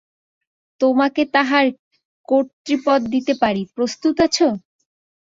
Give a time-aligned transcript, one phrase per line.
[0.81, 1.65] তোমাকে তার
[2.29, 4.37] কর্ত্রীপদ দিতে পারি, প্রস্তুত আছ?